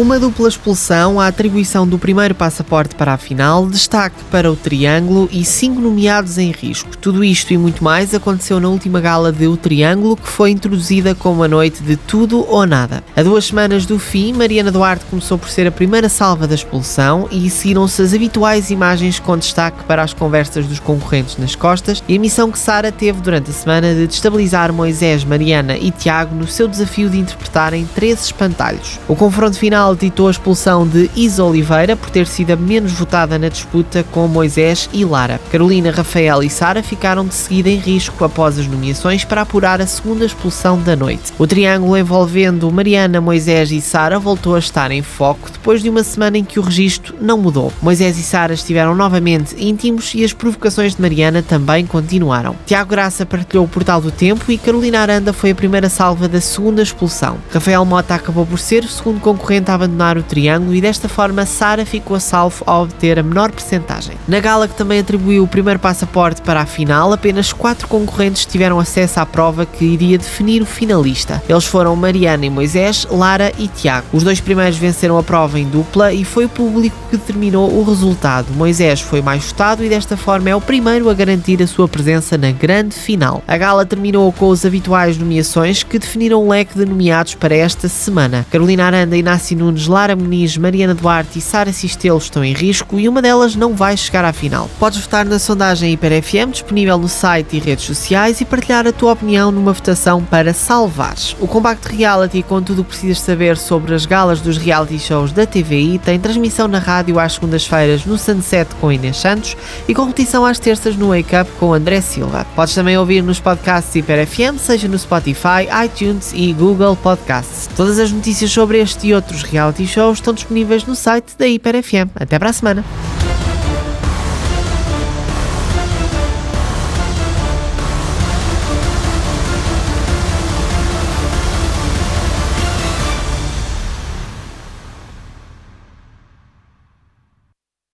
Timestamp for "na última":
8.58-8.98